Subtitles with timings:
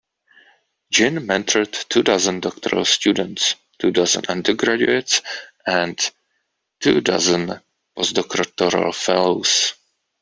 [0.91, 5.21] Jin mentored two dozen doctoral students, two dozen undergraduates
[5.67, 5.99] and
[6.79, 7.61] two dozen
[7.95, 9.73] postdoctoral fellows.